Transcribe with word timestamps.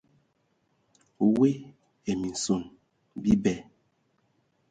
Woe 1.33 1.49
ai 2.07 2.13
minson 2.21 2.61
bibɛ. 3.21 3.53